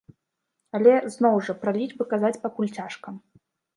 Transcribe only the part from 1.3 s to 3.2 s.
жа, пра лічбы казаць пакуль цяжка.